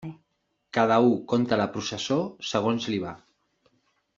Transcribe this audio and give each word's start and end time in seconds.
Cada 0.77 0.95
u 1.09 1.11
conta 1.33 1.59
la 1.61 1.67
processó 1.75 2.17
segons 2.53 2.89
li 2.95 3.01
va. 3.05 3.13